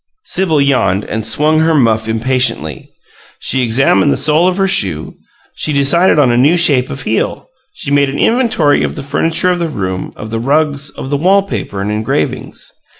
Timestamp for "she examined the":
3.37-4.17